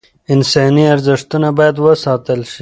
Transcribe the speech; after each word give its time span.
انساني 0.33 0.83
ارزښتونه 0.93 1.47
باید 1.57 1.75
وساتل 1.87 2.39
شي. 2.51 2.59